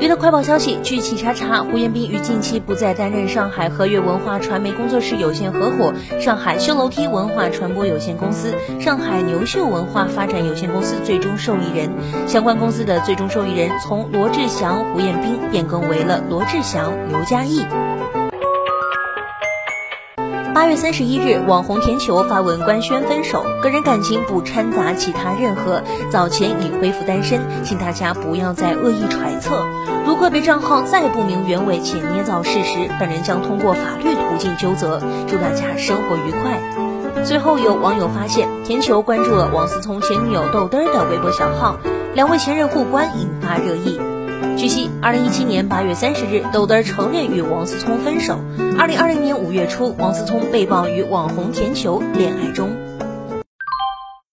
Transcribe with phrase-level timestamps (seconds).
[0.00, 11.90] 娱乐快报消息，据企查查，胡彦斌于近期不再担任上海和悦文化传媒工作室有限合伙、上海修楼梯文化传播有限公司、上海牛秀文化发展有限公司最终受益人。
[12.28, 17.66] 相关公司的最终受益人从罗志祥、胡彦斌变更为了罗志祥、刘嘉译。
[20.58, 25.80] 八月三十一日，网红甜球发文官宣分手，个人感情不掺杂其他任何，
[26.10, 29.64] 早前已恢复单身，请大家不要再恶意揣测。
[30.04, 35.00] 如个别账号再不明原委且捏造事实，本人将通过法律途径纠责。
[35.28, 37.22] 祝大家生活愉快。
[37.22, 41.76] 最后有网友发现，甜球关注了王思聪前女友豆嘚儿的微博小号，
[42.14, 44.00] 两位前任互关，引发热议。
[45.00, 48.36] 二零一七年八月三十日，豆豆承认与王思聪分手。
[48.76, 52.87] 二零二零年五月初，王思聪被曝与网红甜球恋爱中。